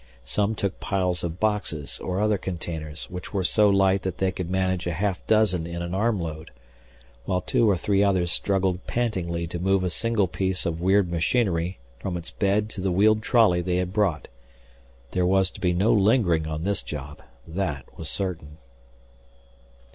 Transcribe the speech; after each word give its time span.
Some 0.25 0.55
took 0.55 0.79
piles 0.79 1.23
of 1.23 1.39
boxes 1.39 1.99
or 1.99 2.19
other 2.21 2.39
containers 2.39 3.07
which 3.11 3.33
were 3.35 3.43
so 3.43 3.69
light 3.69 4.01
that 4.01 4.17
they 4.17 4.31
could 4.31 4.49
manage 4.49 4.87
a 4.87 4.93
half 4.93 5.23
dozen 5.27 5.67
in 5.67 5.83
an 5.83 5.93
armload, 5.93 6.49
while 7.25 7.39
two 7.41 7.69
or 7.69 7.77
three 7.77 8.03
others 8.03 8.31
struggled 8.31 8.87
pantingly 8.87 9.45
to 9.45 9.59
move 9.59 9.83
a 9.83 9.91
single 9.91 10.27
piece 10.27 10.65
of 10.65 10.81
weird 10.81 11.11
machinery 11.11 11.77
from 11.99 12.17
its 12.17 12.31
bed 12.31 12.67
to 12.71 12.81
the 12.81 12.91
wheeled 12.91 13.21
trolley 13.21 13.61
they 13.61 13.75
had 13.75 13.93
brought. 13.93 14.27
There 15.11 15.23
was 15.27 15.51
to 15.51 15.61
be 15.61 15.71
no 15.71 15.93
lingering 15.93 16.47
on 16.47 16.63
this 16.63 16.81
job 16.81 17.21
that 17.47 17.85
was 17.95 18.09
certain. 18.09 18.57